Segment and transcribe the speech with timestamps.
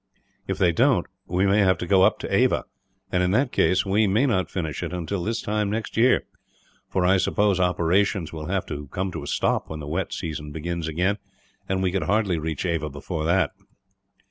[0.47, 2.65] If they don't we may have to go up to Ava
[3.11, 6.23] and, in that case, we may not finish it until this time next year;
[6.89, 10.51] for I suppose operations will have to come to a stop, when the wet season
[10.51, 11.19] begins again,
[11.69, 13.51] and we could hardly reach Ava before that."